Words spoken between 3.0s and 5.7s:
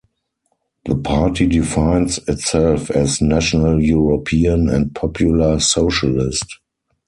"National European" and "Popular